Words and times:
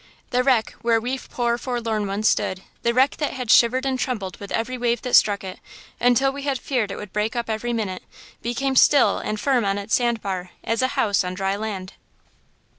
The 0.31 0.41
wreck–where 0.43 0.99
we 0.99 1.19
poor 1.19 1.59
forlorn 1.59 2.07
ones 2.07 2.27
stood–the 2.27 2.91
wreck 2.91 3.17
that 3.17 3.33
had 3.33 3.51
shivered 3.51 3.85
and 3.85 3.99
trembled 3.99 4.35
with 4.39 4.51
every 4.51 4.75
wave 4.75 5.03
that 5.03 5.13
struck 5.13 5.43
it,–until 5.43 6.33
we 6.33 6.41
had 6.41 6.57
feared 6.57 6.89
it 6.89 6.95
would 6.97 7.13
break 7.13 7.35
up 7.35 7.51
every 7.51 7.71
minute, 7.71 8.01
became 8.41 8.75
still 8.75 9.19
and 9.19 9.39
firm 9.39 9.63
on 9.63 9.77
its 9.77 9.93
sand 9.93 10.19
bar, 10.23 10.49
as 10.63 10.81
a 10.81 10.87
house 10.97 11.23
on 11.23 11.35
dry 11.35 11.55
land. 11.55 11.93